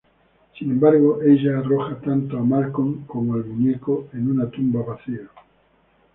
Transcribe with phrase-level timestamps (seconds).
[0.57, 5.29] Sin embargo, ella arroja tanto a Malcolm como al muñeco en una tumba vacía.